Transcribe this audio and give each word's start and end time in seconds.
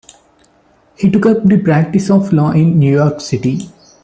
He 0.97 1.11
took 1.11 1.27
up 1.27 1.43
the 1.45 1.59
practice 1.59 2.09
of 2.09 2.33
law 2.33 2.53
in 2.53 2.79
New 2.79 2.91
York 2.91 3.21
City. 3.21 3.69